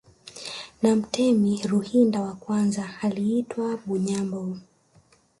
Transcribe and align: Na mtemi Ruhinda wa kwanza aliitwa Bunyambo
Na 0.81 0.95
mtemi 0.95 1.61
Ruhinda 1.67 2.21
wa 2.21 2.33
kwanza 2.33 2.89
aliitwa 3.01 3.77
Bunyambo 3.85 4.57